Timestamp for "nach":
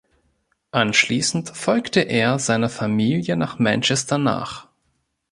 3.37-3.59, 4.17-4.67